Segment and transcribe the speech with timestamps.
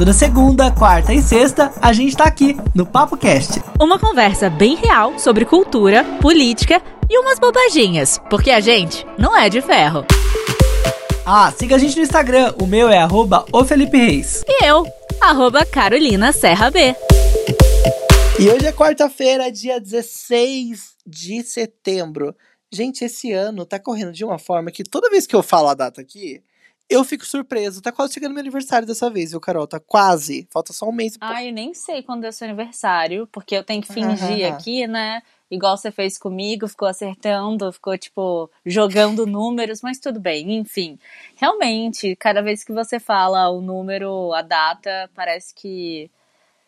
[0.00, 3.60] Toda segunda, quarta e sexta, a gente tá aqui no Papo Cast.
[3.78, 9.50] Uma conversa bem real sobre cultura, política e umas bobaginhas, porque a gente não é
[9.50, 10.06] de ferro.
[11.26, 14.42] Ah, siga a gente no Instagram, o meu é arroba o Felipe Reis.
[14.48, 14.86] E eu,
[15.20, 16.96] arroba Carolina Serra B.
[18.38, 22.34] E hoje é quarta-feira, dia 16 de setembro.
[22.72, 25.74] Gente, esse ano tá correndo de uma forma que toda vez que eu falo a
[25.74, 26.42] data aqui,
[26.90, 27.80] eu fico surpreso.
[27.80, 29.66] Tá quase chegando meu aniversário dessa vez, viu, Carol?
[29.66, 30.46] Tá quase.
[30.50, 31.16] Falta só um mês.
[31.20, 35.22] Ai, eu nem sei quando é seu aniversário, porque eu tenho que fingir aqui, né?
[35.50, 40.98] Igual você fez comigo, ficou acertando, ficou, tipo, jogando números, mas tudo bem, enfim.
[41.36, 46.10] Realmente, cada vez que você fala o número, a data, parece que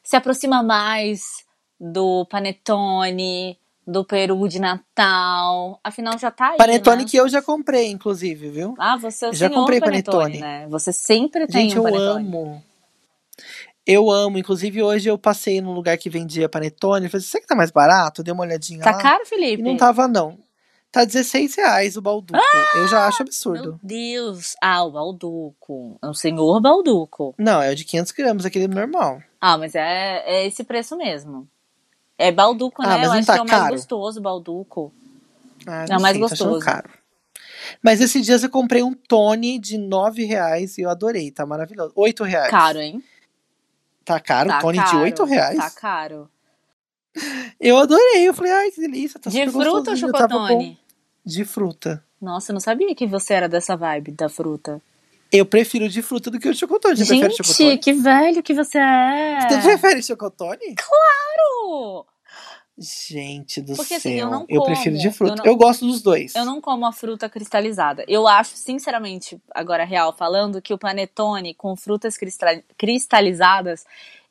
[0.02, 1.44] se aproxima mais
[1.80, 5.80] do panetone, do peru de Natal.
[5.82, 6.56] Afinal, já tá aí.
[6.56, 7.09] Panetone né?
[7.10, 8.74] que eu já comprei, inclusive, viu?
[8.78, 10.41] Ah, você é já comprei panetone, panetone.
[10.41, 10.66] né?
[10.68, 12.62] Você sempre tem Gente, um eu amo.
[13.86, 14.38] Eu amo.
[14.38, 17.06] Inclusive, hoje eu passei num lugar que vendia panetone.
[17.06, 18.22] Eu falei, será que tá mais barato?
[18.22, 18.98] Dei uma olhadinha Tá lá.
[18.98, 19.62] caro, E Felipe?
[19.62, 20.38] não tava, não.
[20.92, 22.38] Tá 16 reais o balduco.
[22.77, 23.80] eu já acho Meu absurdo.
[23.83, 24.55] Deus.
[24.62, 25.98] Ah, o Balduco.
[26.03, 27.34] É o senhor Balduco.
[27.38, 29.22] Não, é o de 500 gramas, aquele normal.
[29.41, 31.48] Ah, mas é, é esse preço mesmo.
[32.18, 32.94] É Balduco, Ah, né?
[32.96, 33.74] mas Eu não acho tá que é o mais caro?
[33.74, 34.92] gostoso, Balduco.
[35.66, 36.60] Ah, É o mais achando gostoso.
[36.64, 36.91] caro.
[37.82, 41.92] Mas esses dias eu comprei um Tony de 9 reais e eu adorei, tá maravilhoso.
[41.94, 42.50] 8 reais.
[42.50, 43.02] Caro, hein?
[44.04, 44.48] Tá caro?
[44.50, 44.91] Tá Tony caro.
[44.91, 45.58] de 8 reais?
[45.58, 46.28] Tá caro.
[47.60, 50.78] Eu adorei, eu falei, ai, que delícia, tá De super fruta ou chocotone?
[51.24, 52.02] De fruta.
[52.20, 54.80] Nossa, eu não sabia que você era dessa vibe da fruta.
[55.33, 56.97] Eu prefiro de fruta do que o chocotone.
[56.97, 57.78] Você prefere Gente, chocotone?
[57.78, 59.48] que velho que você é.
[59.48, 60.75] Você prefere chocotone?
[60.77, 62.06] Claro!
[62.78, 63.97] Gente do Porque, céu.
[63.98, 65.42] assim, eu não prefiro de fruta.
[65.42, 66.34] eu Eu, não- gosto dos dois.
[66.34, 68.05] Eu não como a fruta cristalizada.
[68.08, 73.84] Eu acho, sinceramente, agora real falando, que o panetone com frutas cristal- cristalizadas,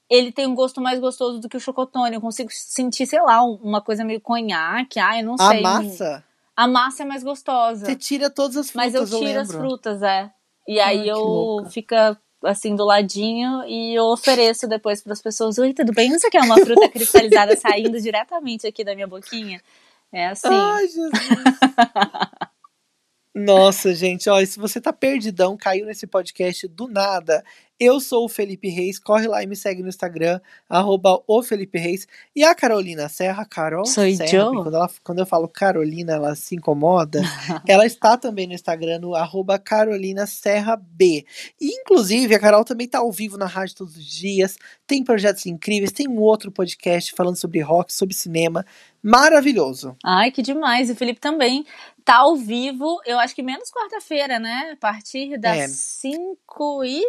[0.09, 2.15] ele tem um gosto mais gostoso do que o chocotone.
[2.15, 4.99] Eu consigo sentir, sei lá, um- uma coisa meio conhaque.
[4.99, 5.61] Ah, eu não A sei.
[5.61, 6.23] massa,
[6.55, 7.85] A massa é mais gostosa.
[7.85, 9.67] você tira todas as frutas, Mas eu tiro as lembro.
[9.69, 10.31] frutas, é.
[10.67, 11.69] E aí eu louca.
[11.69, 16.11] fica assim do ladinho e eu ofereço depois para as pessoas: Oi, tudo bem?
[16.11, 19.61] Você quer uma fruta cristalizada saindo diretamente aqui da minha boquinha?
[20.11, 20.47] É assim.
[20.49, 21.11] Ai, Jesus.
[23.33, 27.43] Nossa, gente, ó, e se você tá perdidão, caiu nesse podcast do nada,
[27.81, 31.79] eu sou o Felipe Reis, corre lá e me segue no Instagram, arroba o Felipe
[31.79, 32.07] Reis.
[32.35, 36.53] E a Carolina Serra, Carol Sou Serra, quando, ela, quando eu falo Carolina, ela se
[36.53, 37.21] incomoda,
[37.67, 41.25] ela está também no Instagram, no arroba Carolina Serra B.
[41.59, 45.47] E, inclusive, a Carol também tá ao vivo na rádio todos os dias, tem projetos
[45.47, 48.63] incríveis, tem um outro podcast falando sobre rock, sobre cinema,
[49.01, 49.95] maravilhoso.
[50.05, 50.87] Ai, que demais.
[50.89, 51.65] E o Felipe também
[52.11, 54.71] tá ao vivo, eu acho que menos quarta-feira, né?
[54.73, 55.67] A partir das É.
[55.67, 57.01] 5 e.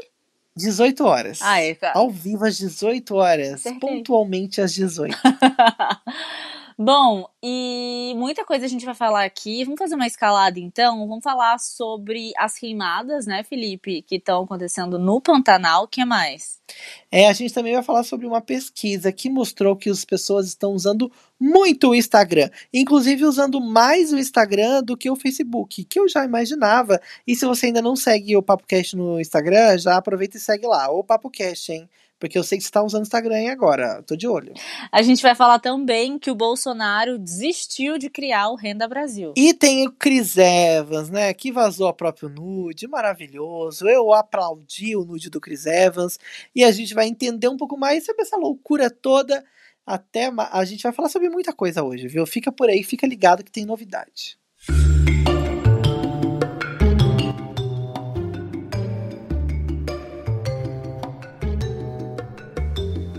[0.54, 1.40] 18 horas.
[1.42, 1.76] Ah, é.
[1.94, 3.54] Ao vivo às 18 horas.
[3.54, 3.80] Acertei.
[3.80, 5.16] Pontualmente às 18.
[6.84, 9.62] Bom, e muita coisa a gente vai falar aqui.
[9.62, 11.06] Vamos fazer uma escalada então.
[11.06, 15.84] Vamos falar sobre as queimadas, né, Felipe, que estão acontecendo no Pantanal.
[15.84, 16.60] O que mais?
[17.08, 20.72] É, a gente também vai falar sobre uma pesquisa que mostrou que as pessoas estão
[20.72, 22.50] usando muito o Instagram.
[22.74, 27.00] Inclusive usando mais o Instagram do que o Facebook, que eu já imaginava.
[27.24, 30.90] E se você ainda não segue o PapoCast no Instagram, já aproveita e segue lá.
[30.90, 31.88] O PapoCast, hein?
[32.22, 34.00] Porque eu sei que você está usando o Instagram agora.
[34.04, 34.54] Tô de olho.
[34.92, 39.34] A gente vai falar também que o Bolsonaro desistiu de criar o Renda Brasil.
[39.36, 41.34] E tem o Chris Evans, né?
[41.34, 43.88] Que vazou a próprio nude, maravilhoso.
[43.88, 46.16] Eu aplaudi o nude do Chris Evans.
[46.54, 49.44] E a gente vai entender um pouco mais sobre essa loucura toda.
[49.84, 52.24] Até a gente vai falar sobre muita coisa hoje, viu?
[52.24, 54.38] Fica por aí, fica ligado que tem novidade.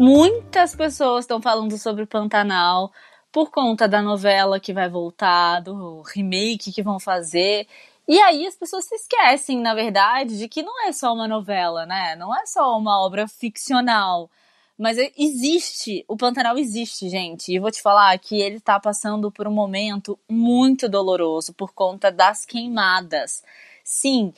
[0.05, 2.91] Muitas pessoas estão falando sobre o Pantanal
[3.31, 7.65] por conta da novela que vai voltar, do remake que vão fazer.
[8.05, 11.85] E aí as pessoas se esquecem, na verdade, de que não é só uma novela,
[11.85, 12.17] né?
[12.17, 14.29] Não é só uma obra ficcional.
[14.77, 17.53] Mas é- existe, o Pantanal existe, gente.
[17.53, 22.11] E vou te falar que ele tá passando por um momento muito doloroso por conta
[22.11, 23.41] das queimadas.
[23.85, 24.33] Sim,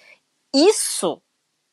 [0.53, 1.19] isso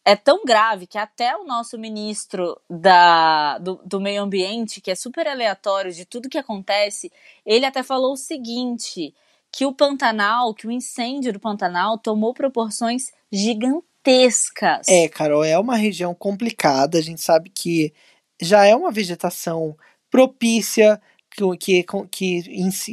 [0.04, 4.94] é tão grave que até o nosso ministro da, do, do meio ambiente, que é
[4.94, 7.10] super aleatório de tudo que acontece,
[7.46, 9.14] ele até falou o seguinte:
[9.52, 14.88] que o Pantanal, que o incêndio do Pantanal tomou proporções gigantescas.
[14.88, 16.98] É, Carol, é uma região complicada.
[16.98, 17.92] A gente sabe que
[18.40, 19.76] já é uma vegetação
[20.10, 21.00] propícia
[21.30, 22.42] que, que, que,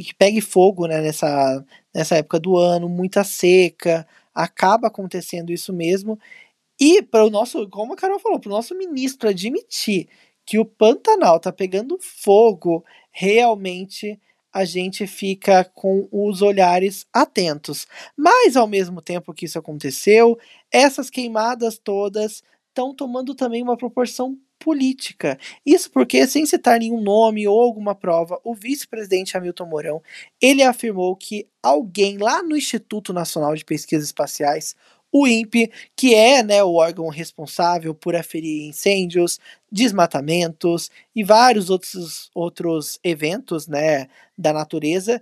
[0.03, 6.19] que pegue fogo né, nessa, nessa época do ano, muita seca, acaba acontecendo isso mesmo.
[6.79, 10.07] E para o nosso, como a Carol falou, para o nosso ministro admitir
[10.45, 14.19] que o Pantanal está pegando fogo, realmente
[14.51, 17.85] a gente fica com os olhares atentos.
[18.17, 20.37] Mas ao mesmo tempo que isso aconteceu,
[20.71, 25.39] essas queimadas todas estão tomando também uma proporção política.
[25.65, 30.01] Isso porque, sem citar nenhum nome ou alguma prova, o vice-presidente Hamilton Mourão,
[30.41, 34.75] ele afirmou que alguém lá no Instituto Nacional de Pesquisas Espaciais,
[35.11, 39.39] o INPE, que é né, o órgão responsável por aferir incêndios,
[39.71, 44.07] desmatamentos e vários outros, outros eventos né,
[44.37, 45.21] da natureza,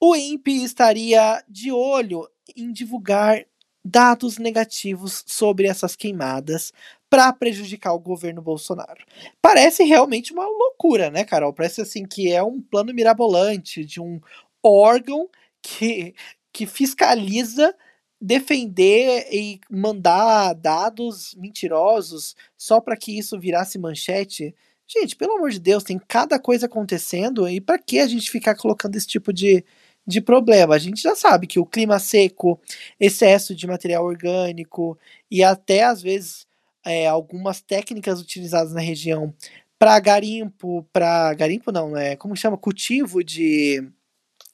[0.00, 3.44] o INPE estaria de olho em divulgar
[3.84, 6.72] dados negativos sobre essas queimadas
[7.08, 9.04] para prejudicar o governo Bolsonaro.
[9.40, 11.52] Parece realmente uma loucura, né, Carol?
[11.52, 14.20] Parece assim que é um plano mirabolante de um
[14.62, 15.28] órgão
[15.62, 16.14] que,
[16.52, 17.74] que fiscaliza
[18.20, 24.54] defender e mandar dados mentirosos só para que isso virasse manchete.
[24.86, 28.56] Gente, pelo amor de Deus, tem cada coisa acontecendo e para que a gente ficar
[28.56, 29.64] colocando esse tipo de,
[30.06, 30.74] de problema?
[30.74, 32.60] A gente já sabe que o clima seco,
[32.98, 34.98] excesso de material orgânico
[35.30, 36.46] e até às vezes
[36.84, 39.32] é, algumas técnicas utilizadas na região
[39.78, 43.86] para garimpo, para garimpo não, é como chama cultivo de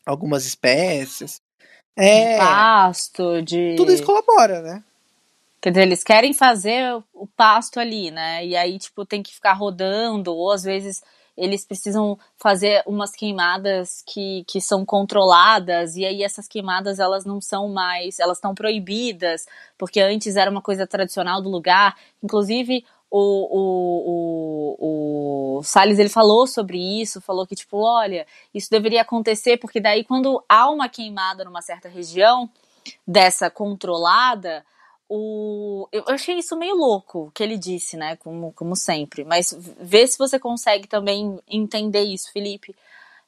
[0.04, 1.40] algumas espécies.
[1.96, 4.82] É, de pasto, de tudo isso colabora, né?
[5.60, 8.44] Quer dizer, eles querem fazer o pasto ali, né?
[8.44, 11.02] E aí, tipo, tem que ficar rodando, ou às vezes
[11.36, 17.40] eles precisam fazer umas queimadas que, que são controladas, e aí essas queimadas elas não
[17.40, 19.46] são mais, elas estão proibidas,
[19.76, 21.96] porque antes era uma coisa tradicional do lugar.
[22.22, 22.84] Inclusive,
[23.16, 29.02] o, o, o, o Salles ele falou sobre isso, falou que, tipo, olha, isso deveria
[29.02, 32.50] acontecer, porque daí quando há uma queimada numa certa região,
[33.06, 34.66] dessa controlada,
[35.08, 38.16] o, eu achei isso meio louco que ele disse, né?
[38.16, 39.22] Como, como sempre.
[39.24, 42.74] Mas vê se você consegue também entender isso, Felipe.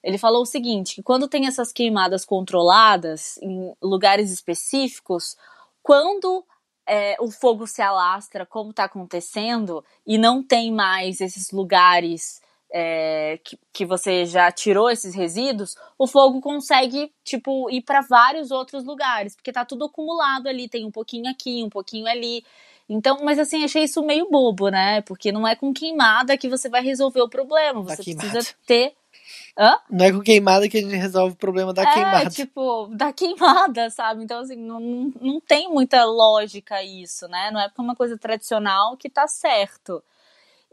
[0.02, 5.36] Ele falou o seguinte: que quando tem essas queimadas controladas em lugares específicos,
[5.80, 6.44] quando
[6.86, 12.40] é, o fogo se alastra, como está acontecendo, e não tem mais esses lugares
[12.72, 18.50] é, que, que você já tirou esses resíduos, o fogo consegue, tipo, ir para vários
[18.50, 22.44] outros lugares, porque tá tudo acumulado ali, tem um pouquinho aqui, um pouquinho ali.
[22.88, 25.00] Então, mas assim, achei isso meio bobo, né?
[25.02, 27.82] Porque não é com queimada que você vai resolver o problema.
[27.82, 28.94] Você precisa ter.
[29.58, 29.78] Hã?
[29.90, 32.30] Não é com queimada que a gente resolve o problema da é, queimada.
[32.30, 34.22] tipo, da queimada, sabe?
[34.22, 37.50] Então, assim, não, não tem muita lógica isso, né?
[37.50, 40.02] Não é porque é uma coisa tradicional que tá certo.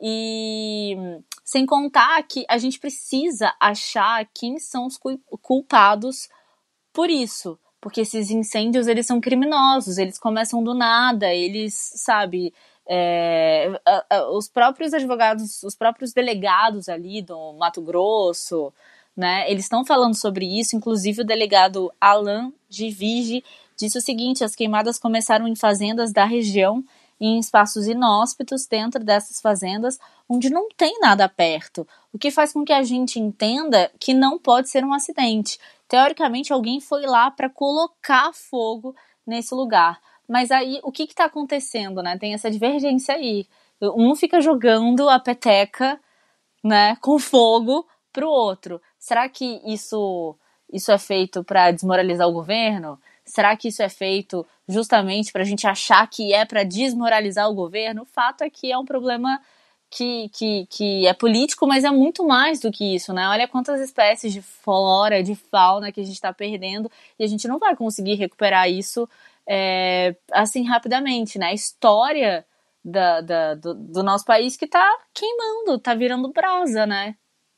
[0.02, 0.98] E
[1.46, 5.00] sem contar que a gente precisa achar quem são os
[5.42, 6.28] culpados
[6.92, 7.58] por isso.
[7.80, 12.54] Porque esses incêndios, eles são criminosos, eles começam do nada, eles, sabe,
[12.88, 13.72] é,
[14.32, 18.74] os próprios advogados, os próprios delegados ali do Mato Grosso,
[19.16, 23.44] né, eles estão falando sobre isso, inclusive o delegado Alain de Vige
[23.78, 26.84] disse o seguinte, as queimadas começaram em fazendas da região
[27.20, 29.98] em espaços inóspitos dentro dessas fazendas
[30.28, 34.38] onde não tem nada perto, o que faz com que a gente entenda que não
[34.38, 35.60] pode ser um acidente.
[35.88, 38.96] Teoricamente, alguém foi lá para colocar fogo
[39.26, 40.00] nesse lugar.
[40.34, 42.18] Mas aí, o que está acontecendo, né?
[42.18, 43.46] Tem essa divergência aí.
[43.80, 46.00] Um fica jogando a peteca,
[46.64, 48.82] né, com fogo para o outro.
[48.98, 50.36] Será que isso
[50.72, 53.00] isso é feito para desmoralizar o governo?
[53.24, 57.54] Será que isso é feito justamente para a gente achar que é para desmoralizar o
[57.54, 58.02] governo?
[58.02, 59.40] O fato é que é um problema
[59.92, 63.28] que, que, que é político, mas é muito mais do que isso, né?
[63.28, 67.48] Olha quantas espécies de flora, de fauna que a gente está perdendo e a gente
[67.48, 69.08] não vai conseguir recuperar isso
[69.48, 71.48] é, assim rapidamente, né?
[71.48, 72.46] A história
[72.84, 77.16] da, da do, do, nosso país que está queimando, está virando brasa, né?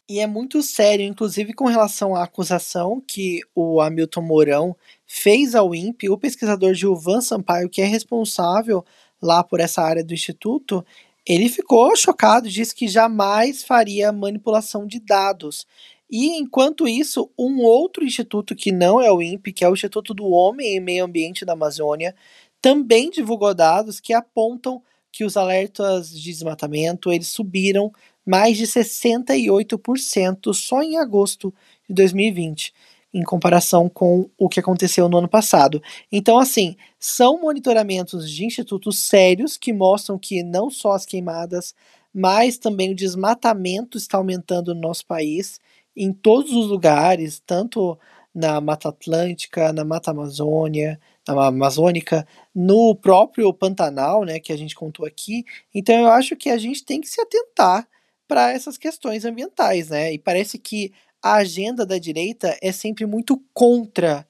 [0.08, 4.76] E é muito sério, inclusive com relação à acusação que o Hamilton Mourão
[5.06, 8.86] fez ao INPE, o pesquisador Gilvan Sampaio, que é responsável
[9.20, 10.86] lá por essa área do instituto,
[11.26, 15.66] ele ficou chocado, disse que jamais faria manipulação de dados.
[16.10, 20.14] E enquanto isso, um outro instituto que não é o INPE, que é o Instituto
[20.14, 22.16] do Homem e Meio Ambiente da Amazônia,
[22.62, 24.82] também divulgou dados que apontam
[25.12, 27.92] que os alertas de desmatamento eles subiram
[28.26, 31.54] mais de 68% só em agosto
[31.88, 32.74] de 2020,
[33.14, 35.82] em comparação com o que aconteceu no ano passado.
[36.12, 41.74] Então, assim, são monitoramentos de institutos sérios que mostram que não só as queimadas,
[42.14, 45.60] mas também o desmatamento está aumentando no nosso país,
[45.96, 47.98] em todos os lugares, tanto
[48.34, 55.06] na Mata Atlântica, na Mata Amazônia, amazônica, no próprio Pantanal, né, que a gente contou
[55.06, 55.44] aqui.
[55.74, 57.88] Então eu acho que a gente tem que se atentar
[58.28, 60.14] para essas questões ambientais, né?
[60.14, 60.92] E parece que
[61.24, 64.26] a agenda da direita é sempre muito contra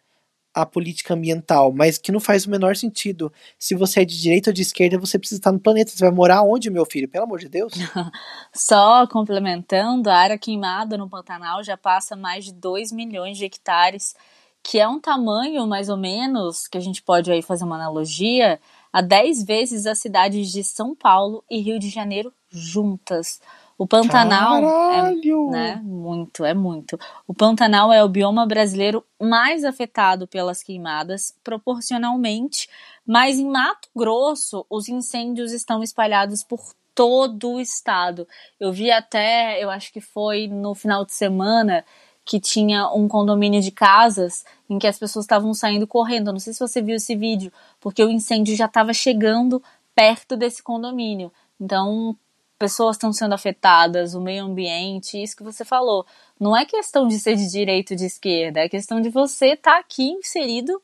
[0.55, 3.31] a política ambiental, mas que não faz o menor sentido.
[3.59, 5.91] Se você é de direita ou de esquerda, você precisa estar no planeta.
[5.91, 7.09] Você vai morar onde, meu filho?
[7.09, 7.74] Pelo amor de Deus.
[8.55, 14.15] Só complementando, a área queimada no Pantanal já passa mais de 2 milhões de hectares,
[14.63, 18.57] que é um tamanho, mais ou menos, que a gente pode aí fazer uma analogia,
[18.93, 23.41] a 10 vezes as cidades de São Paulo e Rio de Janeiro juntas.
[23.77, 25.50] O Pantanal Caralho!
[25.50, 26.98] é né, muito, é muito.
[27.27, 32.70] O Pantanal é o bioma brasileiro mais afetado pelas queimadas proporcionalmente,
[33.05, 36.62] mas em Mato Grosso os incêndios estão espalhados por
[36.94, 38.25] todo o estado.
[38.58, 41.84] Eu vi até, eu acho que foi no final de semana
[42.24, 46.32] que tinha um condomínio de casas em que as pessoas estavam saindo correndo.
[46.32, 49.62] Não sei se você viu esse vídeo, porque o incêndio já estava chegando
[49.94, 51.32] perto desse condomínio.
[51.60, 52.17] Então,
[52.57, 56.05] pessoas estão sendo afetadas, o meio ambiente, isso que você falou.
[56.39, 59.74] Não é questão de ser de direita ou de esquerda, é questão de você estar
[59.74, 60.81] tá aqui inserido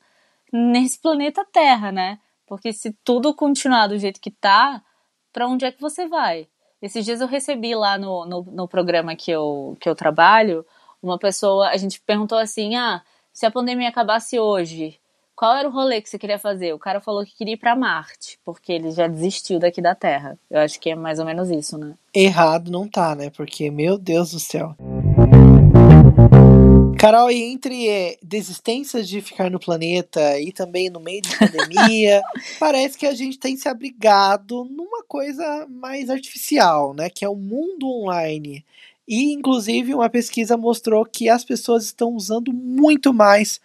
[0.51, 2.19] nesse planeta Terra, né?
[2.45, 4.83] Porque se tudo continuar do jeito que tá,
[5.31, 6.47] para onde é que você vai?
[6.81, 10.65] Esses dias eu recebi lá no, no, no, programa que eu, que eu trabalho,
[11.01, 13.01] uma pessoa, a gente perguntou assim, ah,
[13.31, 14.99] se a pandemia acabasse hoje,
[15.35, 16.73] qual era o rolê que você queria fazer?
[16.73, 20.37] O cara falou que queria ir para Marte, porque ele já desistiu daqui da Terra.
[20.49, 21.95] Eu acho que é mais ou menos isso, né?
[22.13, 23.29] Errado não tá, né?
[23.29, 24.75] Porque, meu Deus do céu.
[26.99, 32.21] Carol, e entre é, desistências de ficar no planeta e também no meio de pandemia,
[32.59, 37.09] parece que a gente tem se abrigado numa coisa mais artificial, né?
[37.09, 38.63] Que é o mundo online.
[39.07, 43.59] E, inclusive, uma pesquisa mostrou que as pessoas estão usando muito mais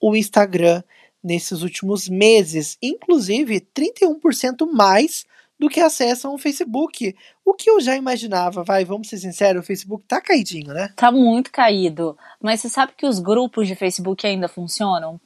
[0.00, 0.82] o Instagram
[1.26, 5.26] nesses últimos meses, inclusive 31% mais
[5.58, 7.16] do que acessam o Facebook.
[7.44, 10.92] O que eu já imaginava, vai, vamos ser sinceros, o Facebook tá caidinho, né?
[10.94, 12.16] Tá muito caído.
[12.40, 15.20] Mas você sabe que os grupos de Facebook ainda funcionam?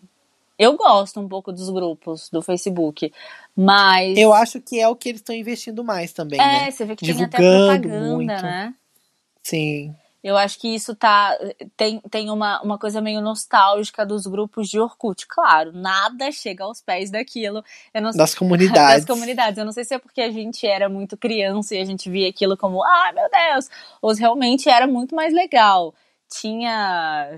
[0.58, 3.12] Eu gosto um pouco dos grupos do Facebook,
[3.56, 4.16] mas.
[4.16, 6.40] Eu acho que é o que eles estão investindo mais também.
[6.40, 6.70] É, né?
[6.70, 8.42] você vê que Divulgando tem até propaganda, muito.
[8.42, 8.74] né?
[9.42, 9.94] Sim.
[10.22, 11.36] Eu acho que isso tá.
[11.76, 15.26] Tem, tem uma, uma coisa meio nostálgica dos grupos de Orkut.
[15.26, 17.64] Claro, nada chega aos pés daquilo.
[17.94, 19.06] Não, das comunidades.
[19.06, 19.58] Das comunidades.
[19.58, 22.28] Eu não sei se é porque a gente era muito criança e a gente via
[22.28, 23.70] aquilo como, ah, meu Deus!
[24.02, 25.94] Ou se realmente era muito mais legal.
[26.30, 27.30] Tinha.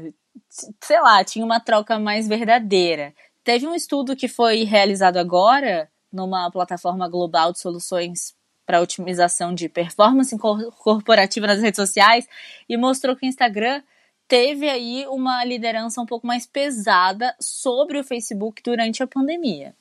[0.80, 3.14] Sei lá, tinha uma troca mais verdadeira.
[3.44, 8.34] Teve um estudo que foi realizado agora numa plataforma global de soluções
[8.66, 10.36] para otimização de performance
[10.78, 12.26] corporativa nas redes sociais
[12.68, 13.82] e mostrou que o Instagram
[14.28, 19.74] teve aí uma liderança um pouco mais pesada sobre o Facebook durante a pandemia.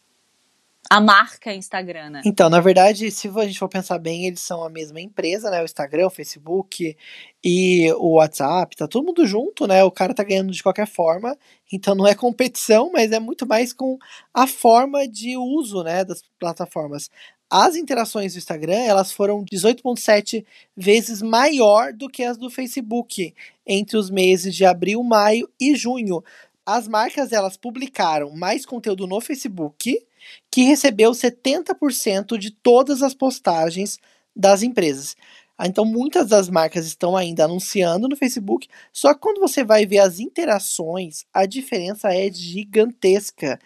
[0.90, 2.22] A marca Instagram, né?
[2.26, 5.62] Então, na verdade, se a gente for pensar bem, eles são a mesma empresa, né?
[5.62, 6.98] O Instagram, o Facebook
[7.42, 9.84] e o WhatsApp, tá todo mundo junto, né?
[9.84, 11.38] O cara tá ganhando de qualquer forma.
[11.72, 13.98] Então não é competição, mas é muito mais com
[14.34, 17.10] a forma de uso, né, das plataformas
[17.52, 23.34] as interações do Instagram elas foram 18,7 vezes maior do que as do Facebook
[23.68, 26.24] entre os meses de abril, maio e junho.
[26.66, 30.02] As marcas elas publicaram mais conteúdo no Facebook,
[30.50, 34.00] que recebeu 70% de todas as postagens
[34.34, 35.18] das empresas.
[35.58, 39.86] Ah, então, muitas das marcas estão ainda anunciando no Facebook, só que quando você vai
[39.86, 43.60] ver as interações, a diferença é gigantesca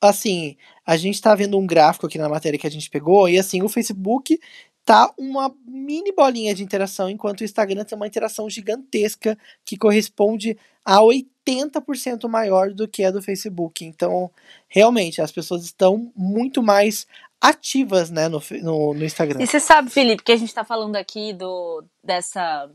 [0.00, 3.38] assim, a gente tá vendo um gráfico aqui na matéria que a gente pegou, e
[3.38, 4.38] assim, o Facebook
[4.84, 10.56] tá uma mini bolinha de interação, enquanto o Instagram tem uma interação gigantesca que corresponde
[10.84, 13.84] a 80% maior do que a do Facebook.
[13.84, 14.30] Então,
[14.68, 17.04] realmente, as pessoas estão muito mais
[17.40, 19.42] ativas, né, no, no, no Instagram.
[19.42, 22.70] E você sabe, Felipe, que a gente tá falando aqui do, dessa,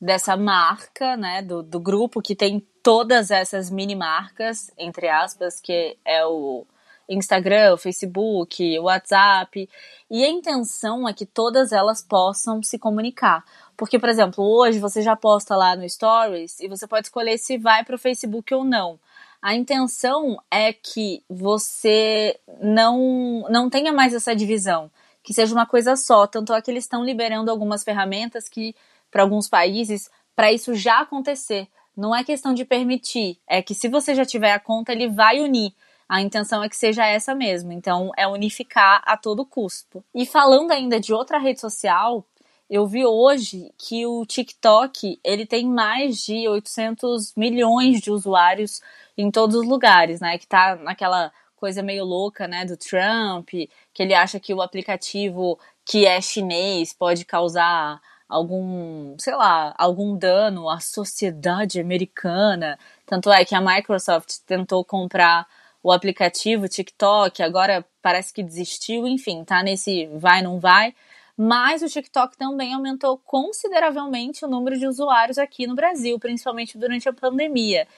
[0.00, 5.96] dessa marca, né, do, do grupo que tem todas essas mini marcas, entre aspas, que
[6.04, 6.64] é o
[7.08, 9.68] Instagram, Facebook, WhatsApp.
[10.10, 13.44] E a intenção é que todas elas possam se comunicar.
[13.76, 17.58] Porque, por exemplo, hoje você já posta lá no Stories e você pode escolher se
[17.58, 18.98] vai para o Facebook ou não.
[19.40, 24.90] A intenção é que você não, não tenha mais essa divisão,
[25.22, 26.26] que seja uma coisa só.
[26.26, 28.74] Tanto é que eles estão liberando algumas ferramentas que,
[29.10, 33.88] para alguns países, para isso já acontecer não é questão de permitir, é que se
[33.88, 35.74] você já tiver a conta, ele vai unir.
[36.12, 37.72] A intenção é que seja essa mesmo.
[37.72, 40.04] Então, é unificar a todo custo.
[40.14, 42.22] E falando ainda de outra rede social,
[42.68, 48.82] eu vi hoje que o TikTok ele tem mais de 800 milhões de usuários
[49.16, 50.36] em todos os lugares, né?
[50.36, 55.58] Que tá naquela coisa meio louca, né, do Trump, que ele acha que o aplicativo
[55.82, 62.78] que é chinês pode causar algum, sei lá, algum dano à sociedade americana.
[63.06, 65.46] Tanto é que a Microsoft tentou comprar
[65.82, 70.94] o aplicativo TikTok, agora parece que desistiu, enfim, tá nesse vai não vai.
[71.36, 77.08] Mas o TikTok também aumentou consideravelmente o número de usuários aqui no Brasil, principalmente durante
[77.08, 77.88] a pandemia.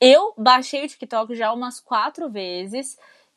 [0.00, 2.96] Eu baixei o TikTok já umas quatro vezes.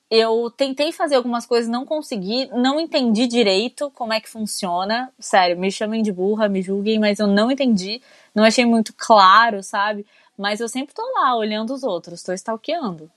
[0.10, 5.12] Eu tentei fazer algumas coisas, não consegui, não entendi direito como é que funciona.
[5.20, 8.02] Sério, me chamem de burra, me julguem, mas eu não entendi,
[8.34, 10.06] não achei muito claro, sabe?
[10.38, 13.12] Mas eu sempre tô lá olhando os outros, tô stalkeando.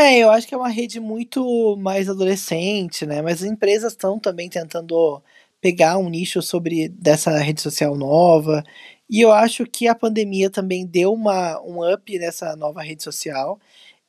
[0.00, 3.20] É, eu acho que é uma rede muito mais adolescente, né?
[3.20, 5.20] Mas as empresas estão também tentando
[5.60, 8.62] pegar um nicho sobre dessa rede social nova.
[9.10, 13.58] E eu acho que a pandemia também deu uma, um up nessa nova rede social.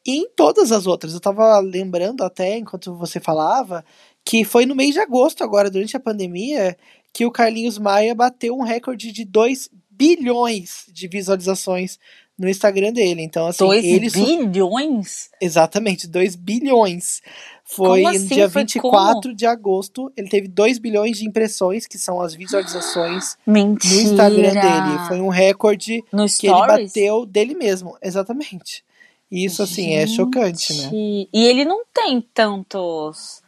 [0.06, 1.14] E em todas as outras.
[1.16, 3.84] Eu tava lembrando até, enquanto você falava,
[4.24, 6.78] que foi no mês de agosto, agora, durante a pandemia,
[7.12, 11.98] que o Carlinhos Maia bateu um recorde de 2 bilhões de visualizações
[12.40, 13.22] no Instagram dele.
[13.22, 14.10] Então, assim, 2 ele.
[14.48, 15.30] bilhões?
[15.42, 17.22] Exatamente, 2 bilhões.
[17.64, 18.20] Foi assim?
[18.20, 19.36] no dia Foi 24 como?
[19.36, 20.12] de agosto.
[20.18, 23.94] Ele teve 2 bilhões de impressões, que são as visualizações Mentira.
[23.94, 25.08] no Instagram dele.
[25.08, 26.02] Foi um recorde
[26.40, 27.96] que ele bateu dele mesmo.
[28.02, 28.84] Exatamente.
[29.32, 30.84] Isso, assim, é chocante, né?
[30.90, 33.44] Gente, E ele não tem tantos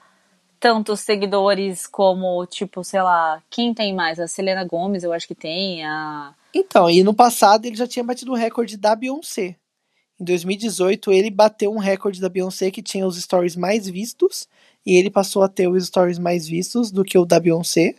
[0.62, 4.20] tantos seguidores como, tipo, sei lá, quem tem mais?
[4.20, 8.04] A Selena Gomes, eu acho que tem, a Então, e no passado ele já tinha
[8.04, 9.56] batido o recorde da Beyoncé.
[10.20, 14.48] Em 2018, ele bateu um recorde da Beyoncé que tinha os stories mais vistos.
[14.86, 17.96] E ele passou a ter os stories mais vistos do que o da Beyoncé.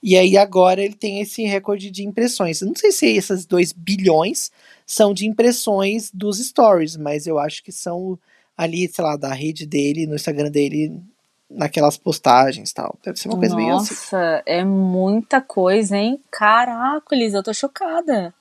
[0.00, 2.60] E aí agora ele tem esse recorde de impressões.
[2.60, 4.52] Eu não sei se esses 2 bilhões
[4.86, 8.16] são de impressões dos stories, mas eu acho que são
[8.56, 10.92] ali, sei lá, da rede dele, no Instagram dele,
[11.50, 12.98] naquelas postagens tal.
[13.02, 13.94] Deve ser uma coisa meio assim.
[13.94, 16.22] Nossa, é muita coisa, hein?
[16.30, 18.34] Caracoles, eu tô chocada.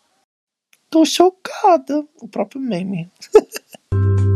[0.90, 2.05] Tô chocada.
[2.22, 3.10] O próprio meme.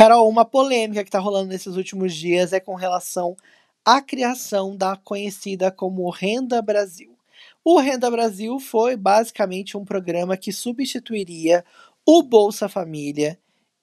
[0.00, 3.36] Carol, uma polêmica que tá rolando nesses últimos dias é com relação
[3.84, 7.14] à criação da conhecida como Renda Brasil.
[7.62, 11.62] O Renda Brasil foi basicamente um programa que substituiria
[12.06, 13.38] o Bolsa Família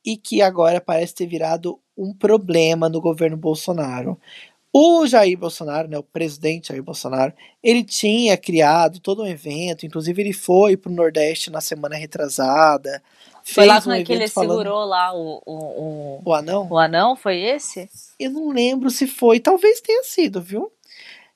[0.08, 4.18] e que agora parece ter virado um problema no governo Bolsonaro.
[4.72, 10.22] O Jair Bolsonaro, né, o presidente Jair Bolsonaro, ele tinha criado todo um evento, inclusive
[10.22, 13.04] ele foi para o Nordeste na semana retrasada.
[13.44, 16.68] Foi lá um com que ele falando- segurou lá o, o, o, O anão?
[16.72, 17.90] o anão, foi esse?
[18.18, 20.72] Eu não lembro se foi, talvez tenha sido, viu?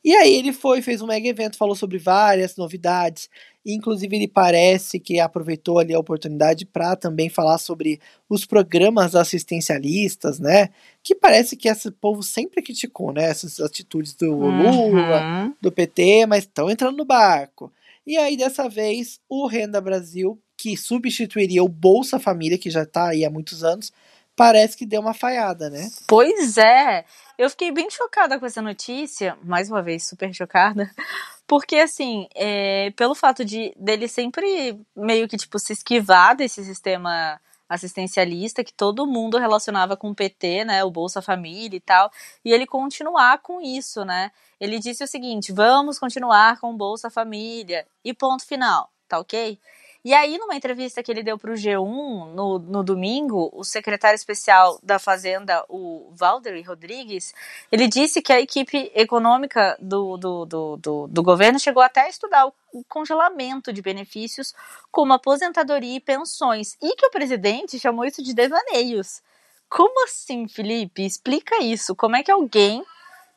[0.04, 3.30] E aí ele foi, fez um mega evento, falou sobre várias novidades,
[3.66, 10.40] inclusive ele parece que aproveitou ali a oportunidade para também falar sobre os programas assistencialistas,
[10.40, 10.70] né?
[11.04, 13.24] Que parece que esse povo sempre criticou, né?
[13.26, 15.54] Essas atitudes do Lula, Uhum.
[15.62, 17.72] do PT, mas estão entrando no barco.
[18.06, 23.10] E aí, dessa vez, o Renda Brasil, que substituiria o Bolsa Família, que já está
[23.10, 23.92] aí há muitos anos,
[24.36, 25.88] parece que deu uma falhada, né?
[26.08, 27.06] Pois é,
[27.42, 30.88] eu fiquei bem chocada com essa notícia, mais uma vez super chocada,
[31.48, 37.42] porque assim, é, pelo fato de dele sempre meio que tipo se esquivar desse sistema
[37.68, 42.12] assistencialista que todo mundo relacionava com o PT, né, o Bolsa Família e tal,
[42.46, 44.32] e ele continuar com isso, né?
[44.60, 49.60] Ele disse o seguinte: "Vamos continuar com o Bolsa Família" e ponto final, tá OK?
[50.04, 54.16] E aí, numa entrevista que ele deu para o G1 no, no domingo, o secretário
[54.16, 57.36] especial da Fazenda, o Valderi Rodrigues,
[57.72, 62.10] ele disse que a equipe econômica do, do, do, do, do governo chegou até a
[62.10, 64.56] estudar o, congelamento de benefícios
[64.92, 69.22] como aposentadoria e pensões, e que o presidente chamou isso de devaneios.
[69.70, 71.06] Como assim, Felipe?
[71.06, 71.96] Explica isso.
[71.96, 72.84] Como é que alguém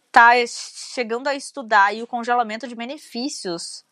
[0.07, 3.85] está chegando a estudar o congelamento de benefícios?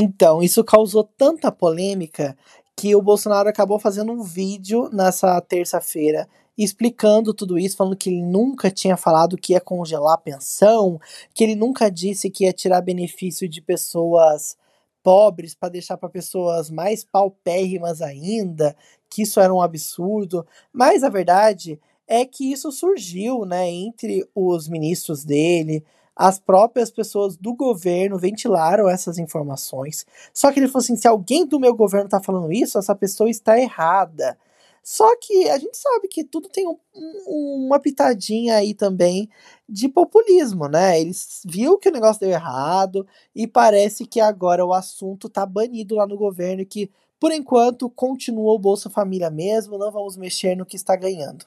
[0.00, 2.36] Então, isso causou tanta polêmica
[2.76, 8.20] que o Bolsonaro acabou fazendo um vídeo nessa terça-feira explicando tudo isso, falando que ele
[8.20, 11.00] nunca tinha falado que ia congelar a pensão,
[11.32, 14.56] que ele nunca disse que ia tirar benefício de pessoas
[15.00, 18.76] pobres para deixar para pessoas mais paupérrimas ainda,
[19.08, 20.44] que isso era um absurdo.
[20.72, 25.84] Mas a verdade é que isso surgiu, né, entre os ministros dele,
[26.18, 30.04] as próprias pessoas do governo ventilaram essas informações.
[30.34, 33.30] Só que ele falou assim: se alguém do meu governo está falando isso, essa pessoa
[33.30, 34.36] está errada.
[34.82, 39.28] Só que a gente sabe que tudo tem um, um, uma pitadinha aí também
[39.68, 41.00] de populismo, né?
[41.00, 45.94] Eles viu que o negócio deu errado e parece que agora o assunto tá banido
[45.94, 50.56] lá no governo e que Por enquanto, continua o Bolsa Família mesmo, não vamos mexer
[50.56, 51.44] no que está ganhando.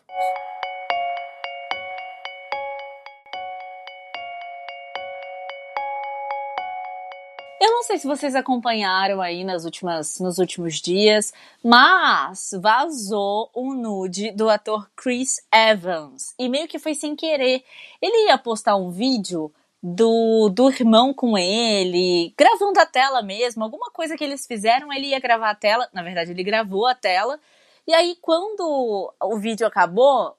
[7.92, 14.50] Sei se vocês acompanharam aí nas últimas, nos últimos dias, mas vazou um nude do
[14.50, 16.34] ator Chris Evans.
[16.40, 17.62] E meio que foi sem querer.
[18.02, 19.52] Ele ia postar um vídeo
[19.84, 25.08] do, do irmão com ele, gravando a tela mesmo, alguma coisa que eles fizeram, ele
[25.08, 25.90] ia gravar a tela.
[25.92, 27.38] Na verdade, ele gravou a tela.
[27.86, 30.38] E aí, quando o vídeo acabou,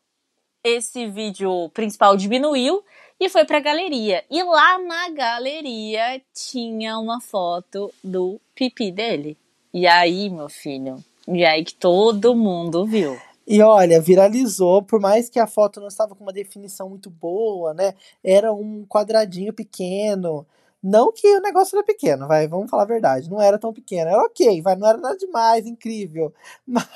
[0.65, 2.83] esse vídeo principal diminuiu
[3.25, 4.25] e foi pra galeria.
[4.29, 9.39] E lá na galeria tinha uma foto do pipi dele.
[9.73, 13.17] E aí, meu filho, e aí que todo mundo viu.
[13.47, 17.73] E olha, viralizou, por mais que a foto não estava com uma definição muito boa,
[17.73, 17.95] né?
[18.25, 20.45] Era um quadradinho pequeno.
[20.83, 23.31] Não que o negócio era pequeno, vai, vamos falar a verdade.
[23.31, 24.11] Não era tão pequeno.
[24.11, 26.35] Era ok, vai, não era nada demais, incrível.
[26.67, 26.89] Mas.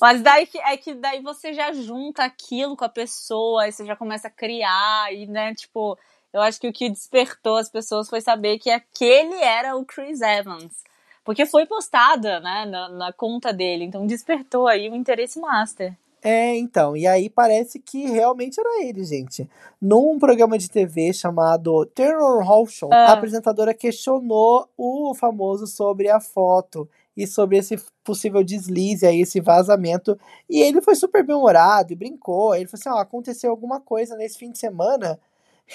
[0.00, 3.84] Mas daí que, é que daí você já junta aquilo com a pessoa, aí você
[3.84, 5.98] já começa a criar, e, né, tipo,
[6.32, 10.20] eu acho que o que despertou as pessoas foi saber que aquele era o Chris
[10.20, 10.84] Evans.
[11.24, 15.96] Porque foi postada, né, na, na conta dele, então despertou aí o interesse master.
[16.24, 19.48] É, então, e aí parece que realmente era ele, gente.
[19.80, 23.06] Num programa de TV chamado Terror Hall Show, Ah.
[23.06, 29.40] a apresentadora questionou o famoso sobre a foto e sobre esse possível deslize aí, esse
[29.40, 30.16] vazamento.
[30.48, 32.54] E ele foi super bem-humorado e brincou.
[32.54, 35.18] Ele falou assim: ó, aconteceu alguma coisa nesse fim de semana?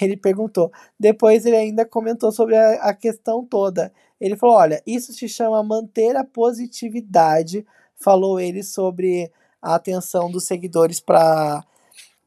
[0.00, 0.72] Ele perguntou.
[0.98, 3.92] Depois ele ainda comentou sobre a, a questão toda.
[4.18, 7.66] Ele falou: olha, isso se chama manter a positividade.
[7.96, 9.30] Falou ele sobre
[9.62, 11.64] a atenção dos seguidores para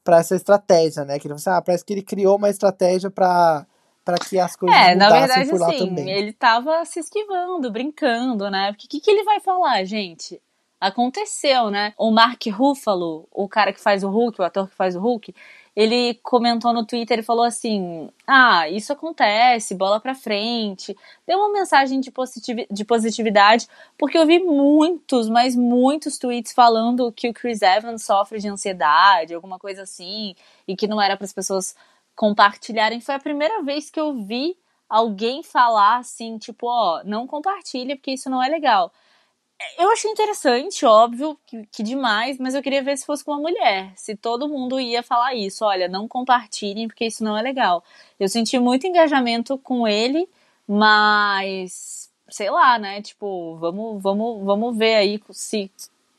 [0.04, 1.20] para essa estratégia, né?
[1.20, 3.65] Que ele assim, ah, parece que ele criou uma estratégia para
[4.04, 6.10] para que as coisas É, na verdade, por lá assim, também.
[6.10, 8.72] ele tava se esquivando, brincando, né?
[8.72, 10.41] Porque o que, que ele vai falar, gente?
[10.80, 11.94] Aconteceu, né?
[11.98, 15.36] O Mark Ruffalo, o cara que faz o Hulk, o ator que faz o Hulk,
[15.76, 20.96] ele comentou no Twitter e falou assim: Ah, isso acontece, bola pra frente.
[21.26, 22.12] Deu uma mensagem de,
[22.70, 28.40] de positividade, porque eu vi muitos, mas muitos tweets falando que o Chris Evans sofre
[28.40, 30.36] de ansiedade, alguma coisa assim,
[30.68, 31.76] e que não era para as pessoas
[32.16, 33.00] compartilharem.
[33.00, 34.58] Foi a primeira vez que eu vi
[34.90, 38.92] alguém falar assim, tipo, ó, não compartilha porque isso não é legal.
[39.78, 43.41] Eu achei interessante, óbvio, que, que demais, mas eu queria ver se fosse com uma
[43.41, 43.91] mulher.
[43.95, 47.84] Se todo mundo ia falar isso, olha, não compartilhem porque isso não é legal.
[48.19, 50.28] Eu senti muito engajamento com ele,
[50.67, 53.02] mas sei lá, né?
[53.02, 55.69] Tipo, vamos, vamos, vamos ver aí se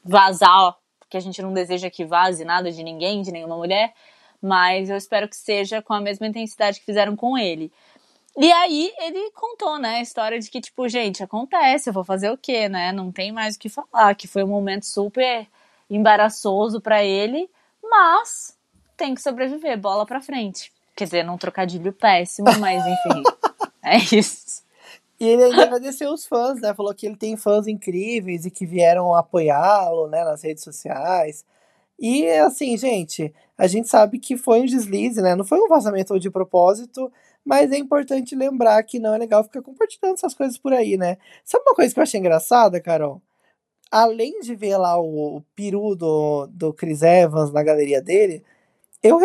[0.04, 3.94] vazar, porque a gente não deseja que vaze nada de ninguém, de nenhuma mulher,
[4.40, 7.72] mas eu espero que seja com a mesma intensidade que fizeram com ele.
[8.36, 12.30] E aí ele contou, né, a história de que, tipo, gente, acontece, eu vou fazer
[12.30, 12.90] o quê, né?
[12.90, 15.46] Não tem mais o que falar, que foi um momento super
[15.90, 17.50] embaraçoso pra ele,
[17.82, 18.56] mas
[18.96, 20.72] tem que sobreviver, bola pra frente.
[20.96, 23.22] Quer dizer, num trocadilho péssimo, mas enfim,
[23.84, 24.62] é isso.
[25.20, 26.74] E ele ainda agradeceu os fãs, né?
[26.74, 31.44] Falou que ele tem fãs incríveis e que vieram apoiá-lo, né, nas redes sociais.
[31.98, 35.36] E assim, gente, a gente sabe que foi um deslize, né?
[35.36, 37.12] Não foi um vazamento de propósito,
[37.44, 41.18] mas é importante lembrar que não é legal ficar compartilhando essas coisas por aí, né?
[41.44, 43.20] Sabe uma coisa que eu achei engraçada, Carol?
[43.90, 48.42] Além de ver lá o, o peru do, do Chris Evans na galeria dele,
[49.02, 49.18] eu,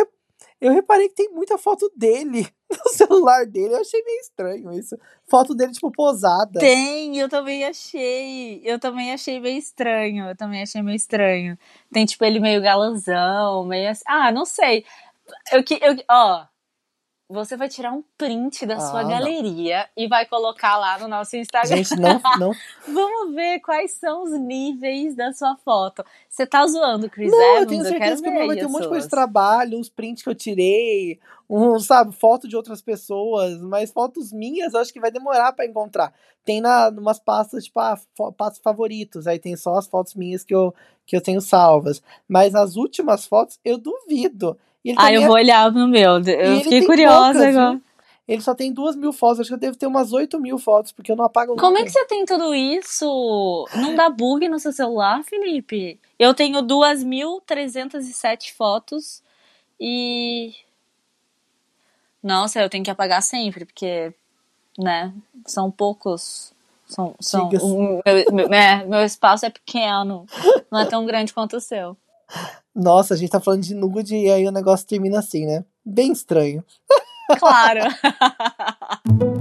[0.59, 3.75] eu reparei que tem muita foto dele no celular dele.
[3.75, 4.97] Eu achei meio estranho isso.
[5.27, 6.59] Foto dele, tipo, posada.
[6.59, 8.61] Tem, eu também achei.
[8.63, 10.29] Eu também achei meio estranho.
[10.29, 11.57] Eu também achei meio estranho.
[11.91, 14.03] Tem, tipo, ele meio galanzão, meio assim.
[14.07, 14.83] Ah, não sei.
[15.51, 15.79] Eu que.
[15.81, 16.45] Eu, ó.
[17.29, 19.09] Você vai tirar um print da Ah, sua não.
[19.09, 21.75] galeria e vai colocar lá no nosso Instagram.
[21.75, 22.51] Gente, não, não
[22.87, 26.05] Vamos ver quais são os níveis da sua foto.
[26.29, 27.59] Você tá zoando Chris Não, Evans?
[27.61, 29.77] eu tenho certeza que o meu ver, vai ter um monte de coisa de trabalho,
[29.77, 34.79] uns prints que eu tirei, um, sabe, foto de outras pessoas, mas fotos minhas eu
[34.79, 36.13] acho que vai demorar pra encontrar.
[36.45, 37.99] Tem na umas pastas, tipo, ah,
[38.37, 40.73] pastas favoritos, aí tem só as fotos minhas que eu,
[41.05, 42.01] que eu tenho salvas.
[42.25, 44.57] Mas as últimas fotos, eu duvido.
[44.95, 46.19] Ah, eu é- vou olhar no meu.
[46.19, 47.81] Eu fiquei curiosa poucas, agora.
[48.27, 50.91] Ele só tem duas mil fotos, acho que eu devo ter umas oito mil fotos,
[50.91, 51.81] porque eu não apago Como nunca.
[51.81, 53.65] é que você tem tudo isso?
[53.75, 55.97] Não dá bug no seu celular, Felipe?
[56.19, 59.23] Eu tenho 2.307 fotos
[59.79, 60.53] e.
[62.21, 64.13] Nossa, eu tenho que apagar sempre, porque,
[64.77, 65.13] né,
[65.45, 66.53] são poucos.
[66.85, 70.25] São, são, o meu, meu, é, meu espaço é pequeno,
[70.71, 71.95] não é tão grande quanto o seu.
[72.75, 75.65] Nossa, a gente tá falando de nude e aí o negócio termina assim, né?
[75.83, 76.63] Bem estranho.
[77.39, 77.81] Claro.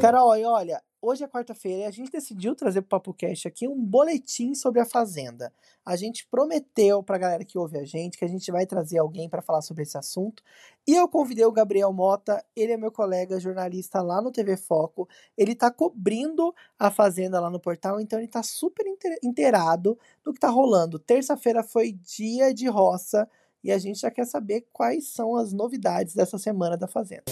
[0.00, 3.84] Carol, olha, hoje é quarta-feira e a gente decidiu trazer pro Papo Cast aqui um
[3.84, 5.52] boletim sobre a Fazenda.
[5.84, 9.28] A gente prometeu pra galera que ouve a gente que a gente vai trazer alguém
[9.28, 10.42] para falar sobre esse assunto.
[10.86, 15.06] E eu convidei o Gabriel Mota, ele é meu colega jornalista lá no TV Foco.
[15.36, 18.84] Ele tá cobrindo a Fazenda lá no portal, então ele tá super
[19.22, 20.98] inteirado do que tá rolando.
[20.98, 23.28] Terça-feira foi dia de roça
[23.62, 27.24] e a gente já quer saber quais são as novidades dessa semana da Fazenda.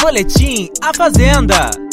[0.00, 1.91] Boletim A Fazenda.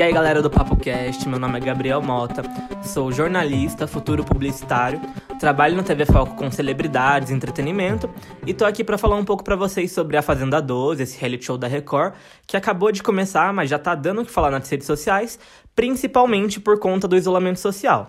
[0.00, 2.42] E aí galera do Papo Cast, meu nome é Gabriel Mota,
[2.82, 4.98] sou jornalista, futuro publicitário,
[5.38, 8.08] trabalho no TV Foco com celebridades, entretenimento
[8.46, 11.44] e tô aqui para falar um pouco para vocês sobre a Fazenda 12, esse reality
[11.44, 12.14] show da Record,
[12.46, 15.38] que acabou de começar, mas já tá dando o que falar nas redes sociais,
[15.76, 18.08] principalmente por conta do isolamento social.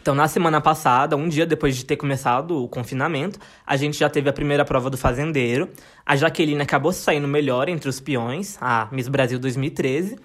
[0.00, 4.08] Então, na semana passada, um dia depois de ter começado o confinamento, a gente já
[4.08, 5.68] teve a primeira prova do fazendeiro.
[6.06, 10.16] A Jaqueline acabou saindo melhor entre os peões, a Miss Brasil 2013.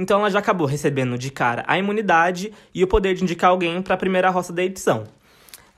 [0.00, 3.82] Então ela já acabou recebendo de cara a imunidade e o poder de indicar alguém
[3.82, 5.04] para a primeira roça da edição.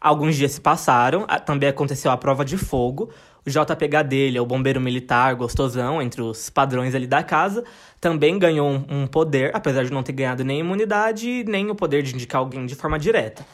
[0.01, 3.11] Alguns dias se passaram, também aconteceu a prova de fogo.
[3.45, 7.65] O JPH dele, o bombeiro militar, gostosão, entre os padrões ali da casa,
[8.01, 12.05] também ganhou um, um poder, apesar de não ter ganhado nem imunidade, nem o poder
[12.05, 13.45] de indicar alguém de forma direta.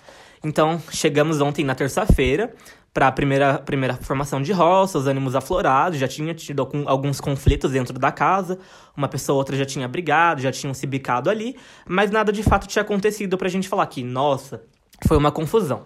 [0.42, 2.54] Então, chegamos ontem na terça-feira
[2.92, 7.72] para a primeira, primeira formação de roça, os ânimos aflorados, já tinha tido alguns conflitos
[7.72, 8.58] dentro da casa,
[8.96, 12.42] uma pessoa ou outra já tinha brigado, já tinham se bicado ali, mas nada de
[12.42, 14.62] fato tinha acontecido para a gente falar que, nossa,
[15.06, 15.84] foi uma confusão.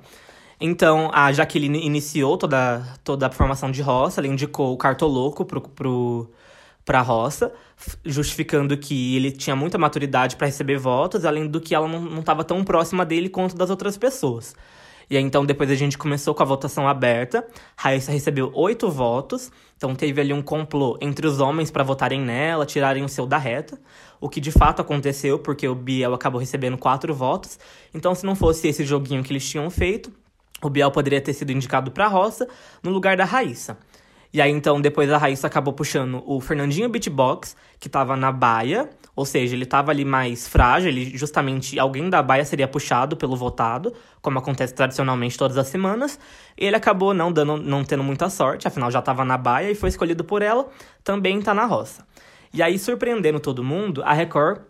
[0.61, 5.61] Então, a Jaqueline iniciou toda, toda a formação de roça, ela indicou o cartoloco pro,
[5.61, 6.31] pro,
[6.85, 7.53] pra roça,
[8.05, 12.45] justificando que ele tinha muita maturidade para receber votos, além do que ela não estava
[12.45, 14.55] tão próxima dele quanto das outras pessoas.
[15.11, 17.47] E aí, então, depois a gente começou com a votação aberta.
[17.77, 19.51] Raíssa recebeu oito votos.
[19.77, 23.37] Então, teve ali um complô entre os homens para votarem nela, tirarem o seu da
[23.37, 23.79] reta.
[24.19, 27.59] O que de fato aconteceu, porque o Biel acabou recebendo quatro votos.
[27.93, 30.11] Então, se não fosse esse joguinho que eles tinham feito,
[30.63, 32.49] o Biel poderia ter sido indicado para a roça
[32.83, 33.77] no lugar da Raíssa.
[34.33, 38.89] E aí, então, depois a Raíssa acabou puxando o Fernandinho Beatbox, que tava na baia,
[39.15, 43.37] ou seja, ele tava ali mais frágil, ele justamente alguém da baia seria puxado pelo
[43.37, 43.93] votado,
[44.23, 46.19] como acontece tradicionalmente todas as semanas.
[46.57, 49.91] Ele acabou não dando, não tendo muita sorte, afinal já tava na baia e foi
[49.91, 50.67] escolhido por ela,
[51.05, 52.07] também tá na roça.
[52.55, 54.63] E aí, surpreendendo todo mundo, a Record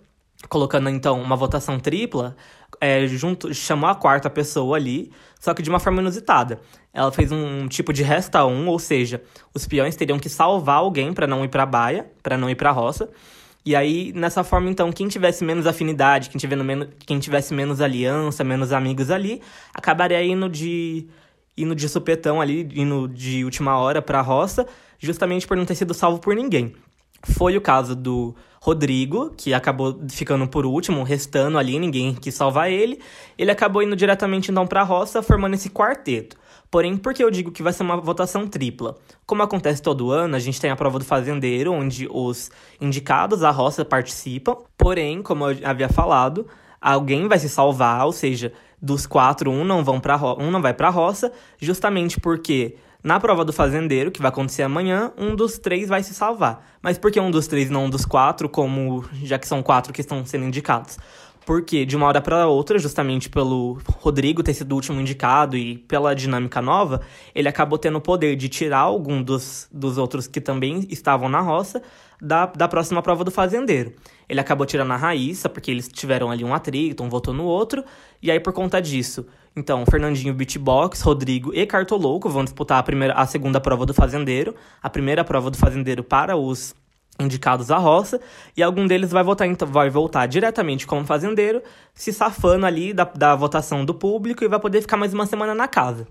[0.48, 2.36] colocando então uma votação tripla,
[2.82, 6.60] é, junto, chamou a quarta pessoa ali, só que de uma forma inusitada.
[6.92, 9.22] Ela fez um, tipo de resta um, ou seja,
[9.54, 12.72] os peões teriam que salvar alguém para não ir para baia, para não ir para
[12.72, 13.08] roça.
[13.64, 17.80] E aí, nessa forma, então, quem tivesse menos afinidade, quem, tivesse menos, quem tivesse menos
[17.80, 19.40] aliança, menos amigos ali,
[19.72, 21.06] acabaria indo de
[21.56, 24.66] indo de supetão ali, indo de última hora para a roça,
[24.98, 26.74] justamente por não ter sido salvo por ninguém.
[27.22, 32.70] Foi o caso do Rodrigo, que acabou ficando por último, restando ali, ninguém quis salvar
[32.70, 33.00] ele.
[33.36, 36.36] Ele acabou indo diretamente então para a roça, formando esse quarteto.
[36.70, 38.96] Porém, por que eu digo que vai ser uma votação tripla?
[39.26, 43.50] Como acontece todo ano, a gente tem a prova do fazendeiro, onde os indicados à
[43.50, 44.56] roça participam.
[44.78, 46.46] Porém, como eu havia falado,
[46.80, 50.72] alguém vai se salvar, ou seja, dos quatro, um não, vão pra um não vai
[50.72, 55.58] para a roça, justamente porque na prova do fazendeiro, que vai acontecer amanhã, um dos
[55.58, 56.64] três vai se salvar.
[56.80, 59.92] Mas por que um dos três, não um dos quatro, como já que são quatro
[59.92, 60.98] que estão sendo indicados?
[61.44, 65.78] Porque de uma hora para outra, justamente pelo Rodrigo ter sido o último indicado e
[65.78, 67.00] pela dinâmica nova,
[67.34, 71.40] ele acabou tendo o poder de tirar algum dos, dos outros que também estavam na
[71.40, 71.82] roça
[72.20, 73.92] da, da próxima prova do fazendeiro.
[74.28, 77.84] Ele acabou tirando a Raíssa, porque eles tiveram ali um atrito, um votou no outro,
[78.22, 83.14] e aí por conta disso, então, Fernandinho Beatbox, Rodrigo e Cartolouco vão disputar a, primeira,
[83.14, 86.74] a segunda prova do fazendeiro, a primeira prova do fazendeiro para os
[87.20, 88.20] indicados à roça,
[88.56, 91.62] e algum deles vai voltar, então, vai voltar diretamente como fazendeiro,
[91.92, 95.54] se safando ali da, da votação do público e vai poder ficar mais uma semana
[95.54, 96.08] na casa.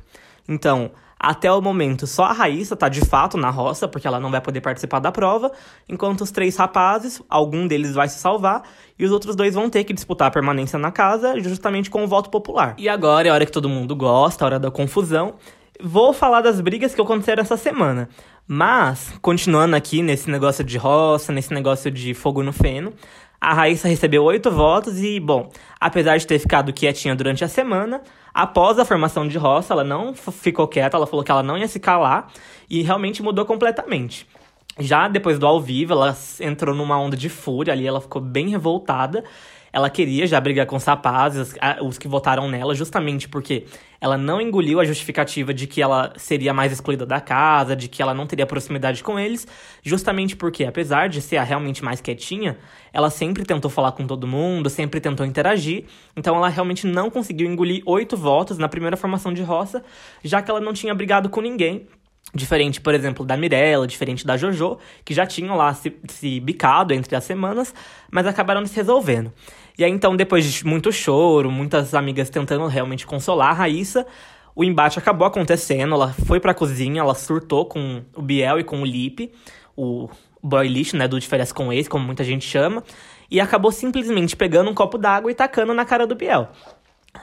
[0.48, 0.92] Então,
[1.24, 4.42] até o momento, só a Raíssa tá de fato na roça, porque ela não vai
[4.42, 5.52] poder participar da prova,
[5.88, 8.64] enquanto os três rapazes, algum deles vai se salvar,
[8.98, 12.08] e os outros dois vão ter que disputar a permanência na casa, justamente com o
[12.08, 12.74] voto popular.
[12.76, 15.36] E agora é a hora que todo mundo gosta, a hora da confusão.
[15.80, 18.10] Vou falar das brigas que aconteceram essa semana.
[18.48, 22.94] Mas, continuando aqui nesse negócio de roça, nesse negócio de fogo no feno,
[23.42, 25.50] a Raíssa recebeu oito votos e, bom,
[25.80, 28.02] apesar de ter ficado quietinha durante a semana,
[28.32, 31.68] após a formação de roça, ela não ficou quieta, ela falou que ela não ia
[31.68, 32.28] se calar
[32.70, 34.28] e realmente mudou completamente.
[34.80, 38.50] Já depois do ao vivo, ela entrou numa onda de fúria ali, ela ficou bem
[38.50, 39.24] revoltada.
[39.74, 43.66] Ela queria já brigar com os rapazes, os que votaram nela, justamente porque
[44.00, 48.02] ela não engoliu a justificativa de que ela seria mais excluída da casa, de que
[48.02, 49.48] ela não teria proximidade com eles,
[49.84, 52.58] justamente porque, apesar de ser a realmente mais quietinha,
[52.92, 57.48] ela sempre tentou falar com todo mundo, sempre tentou interagir, então ela realmente não conseguiu
[57.48, 59.84] engolir oito votos na primeira formação de roça,
[60.24, 61.88] já que ela não tinha brigado com ninguém.
[62.34, 66.94] Diferente, por exemplo, da Mirella, diferente da Jojo, que já tinham lá se, se bicado
[66.94, 67.74] entre as semanas,
[68.10, 69.34] mas acabaram se resolvendo.
[69.78, 74.08] E aí, então, depois de muito choro, muitas amigas tentando realmente consolar a Raíssa,
[74.56, 75.94] o embate acabou acontecendo.
[75.94, 79.34] Ela foi pra cozinha, ela surtou com o Biel e com o Lipe,
[79.76, 80.08] o
[80.42, 82.82] boy lixo, né, do de férias com ex, como muita gente chama,
[83.30, 86.50] e acabou simplesmente pegando um copo d'água e tacando na cara do Biel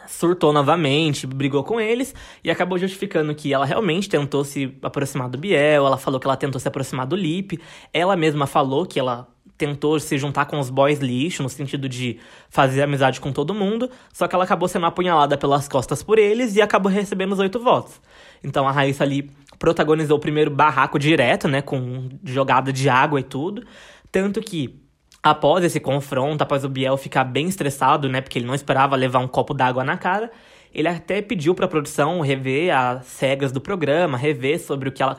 [0.06, 5.38] surtou novamente, brigou com eles e acabou justificando que ela realmente tentou se aproximar do
[5.38, 7.60] Biel, ela falou que ela tentou se aproximar do Lipe,
[7.92, 12.18] ela mesma falou que ela tentou se juntar com os boys lixo, no sentido de
[12.48, 16.54] fazer amizade com todo mundo, só que ela acabou sendo apunhalada pelas costas por eles
[16.54, 18.00] e acabou recebendo os oito votos.
[18.42, 23.24] Então a Raíssa ali protagonizou o primeiro barraco direto, né, com jogada de água e
[23.24, 23.64] tudo,
[24.12, 24.80] tanto que
[25.28, 29.18] Após esse confronto, após o Biel ficar bem estressado, né, porque ele não esperava levar
[29.18, 30.30] um copo d'água na cara,
[30.74, 35.02] ele até pediu para a produção rever as regras do programa, rever sobre o que
[35.02, 35.18] ela,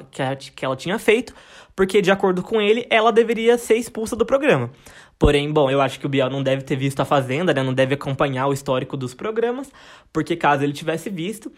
[0.56, 1.36] que ela tinha feito,
[1.76, 4.72] porque de acordo com ele, ela deveria ser expulsa do programa.
[5.20, 7.62] Porém, bom, eu acho que o Biel não deve ter visto a Fazenda, né?
[7.62, 9.72] Não deve acompanhar o histórico dos programas,
[10.12, 11.52] porque caso ele tivesse visto,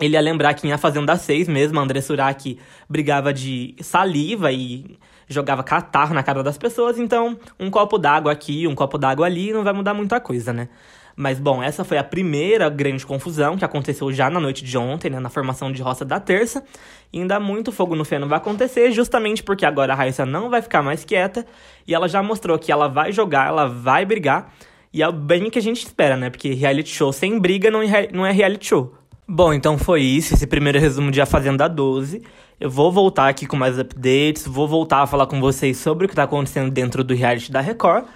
[0.00, 2.58] ele ia lembrar que em A Fazenda 6 mesmo, a André Surak
[2.88, 4.98] brigava de saliva e
[5.32, 9.52] jogava catarro na cara das pessoas, então um copo d'água aqui, um copo d'água ali,
[9.52, 10.68] não vai mudar muita coisa, né?
[11.16, 15.10] Mas bom, essa foi a primeira grande confusão que aconteceu já na noite de ontem,
[15.10, 16.64] né, na formação de roça da terça.
[17.12, 20.62] E ainda muito fogo no feno vai acontecer, justamente porque agora a Raíssa não vai
[20.62, 21.44] ficar mais quieta
[21.86, 24.52] e ela já mostrou que ela vai jogar, ela vai brigar.
[24.92, 26.30] E é bem que a gente espera, né?
[26.30, 28.94] Porque reality show sem briga não é reality show.
[29.28, 32.22] Bom, então foi isso, esse primeiro resumo de A Fazenda 12.
[32.60, 36.08] Eu vou voltar aqui com mais updates, vou voltar a falar com vocês sobre o
[36.08, 38.06] que está acontecendo dentro do reality da Record.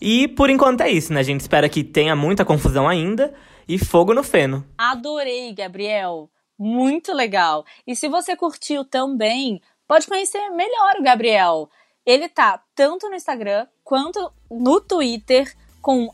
[0.00, 1.20] E por enquanto é isso, né?
[1.20, 3.32] A gente espera que tenha muita confusão ainda
[3.68, 4.66] e fogo no feno.
[4.76, 6.28] Adorei, Gabriel.
[6.58, 7.64] Muito legal.
[7.86, 11.70] E se você curtiu também, pode conhecer melhor o Gabriel.
[12.04, 16.10] Ele tá tanto no Instagram quanto no Twitter com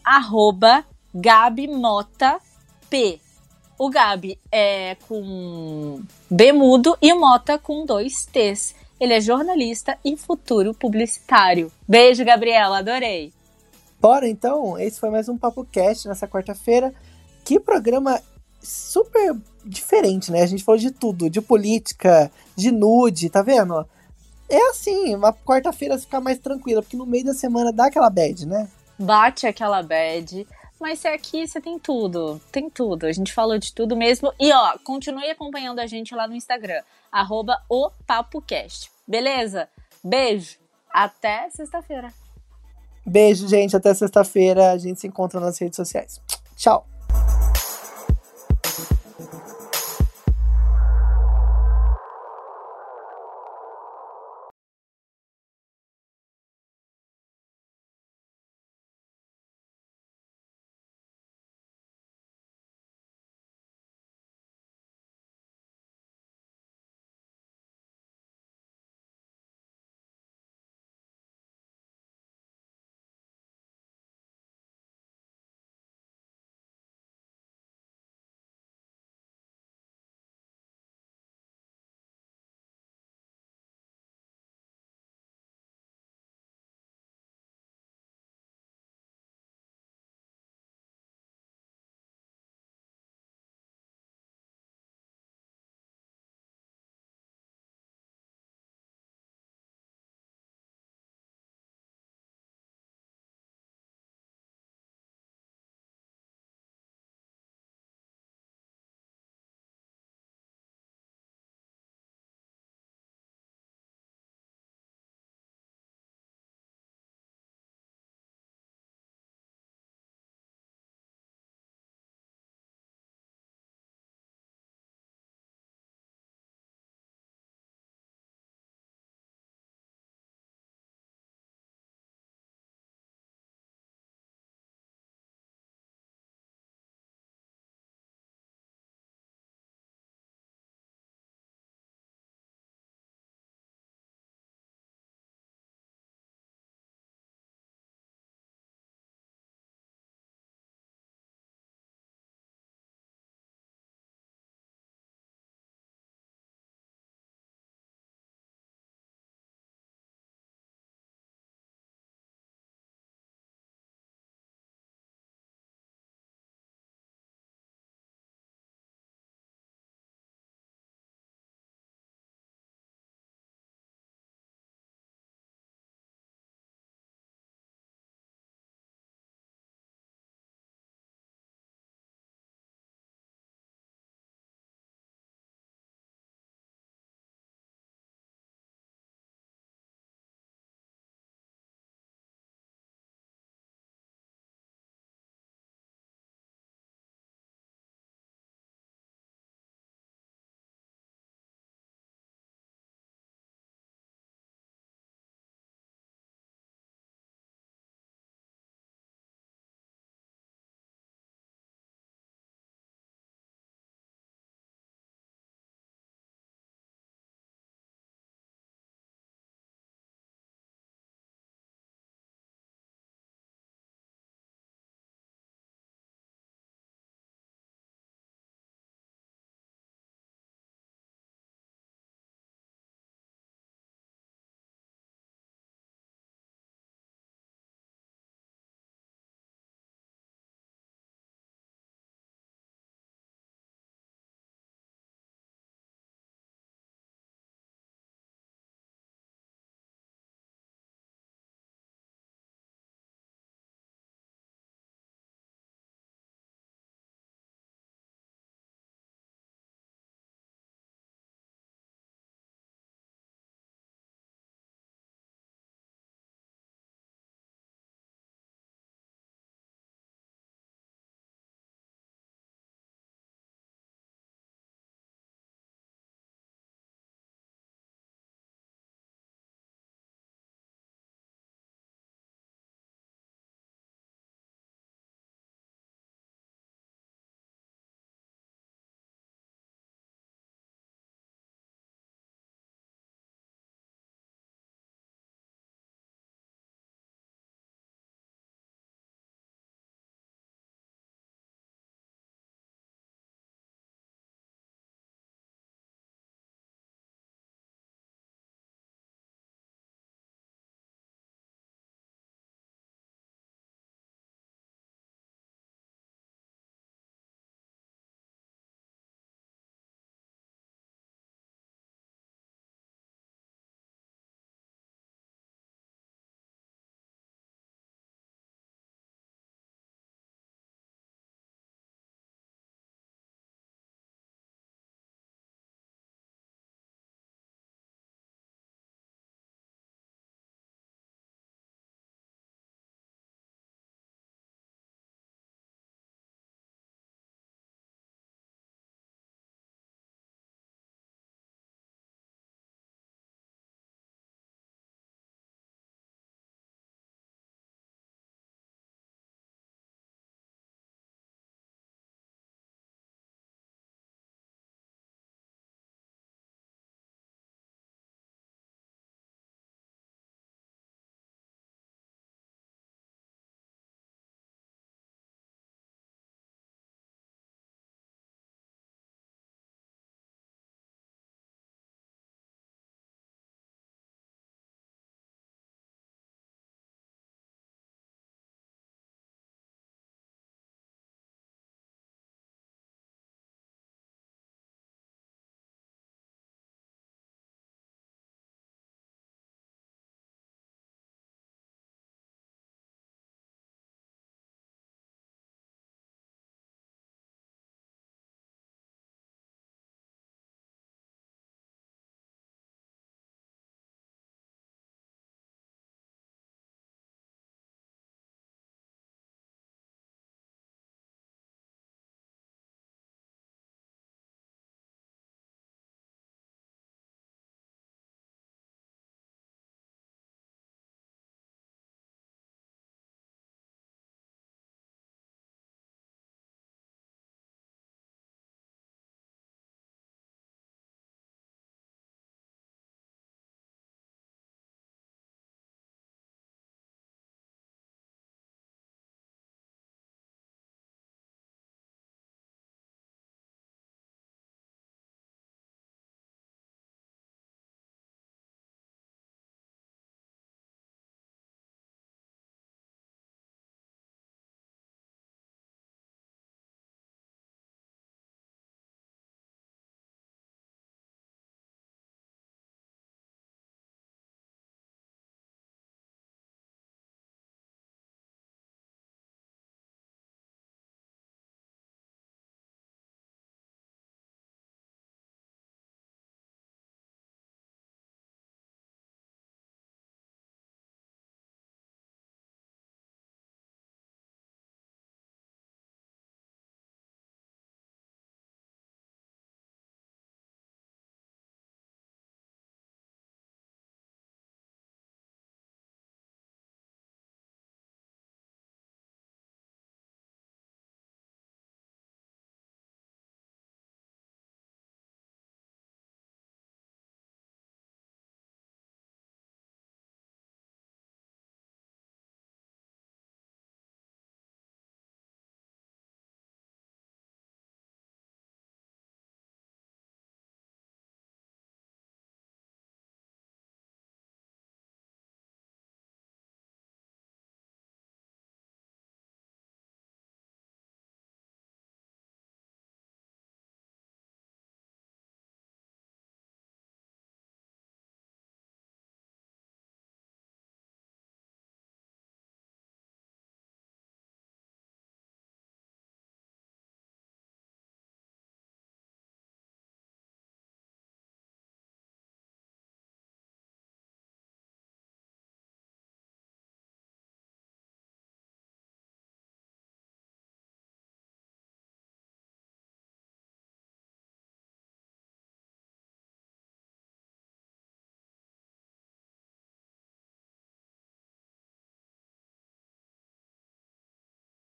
[1.14, 2.42] GabiMotaP.
[3.78, 8.72] O Gabi é com B mudo e Mota com dois T's.
[9.00, 11.72] Ele é jornalista e futuro publicitário.
[11.88, 13.32] Beijo, Gabriela, adorei.
[14.00, 16.94] Bora então, esse foi mais um Papo Cast nessa quarta-feira.
[17.44, 18.22] Que programa
[18.62, 20.42] super diferente, né?
[20.42, 23.84] A gente falou de tudo, de política, de nude, tá vendo?
[24.48, 28.46] É assim, uma quarta-feira ficar mais tranquila, porque no meio da semana dá aquela bad,
[28.46, 28.68] né?
[28.96, 30.46] Bate aquela bad.
[30.80, 33.04] Mas aqui você tem tudo, tem tudo.
[33.04, 34.32] A gente falou de tudo mesmo.
[34.40, 38.90] E ó, continue acompanhando a gente lá no Instagram, arroba o PapoCast.
[39.06, 39.68] Beleza?
[40.02, 40.58] Beijo.
[40.90, 42.12] Até sexta-feira.
[43.04, 43.76] Beijo, gente.
[43.76, 44.72] Até sexta-feira.
[44.72, 46.20] A gente se encontra nas redes sociais.
[46.56, 46.86] Tchau.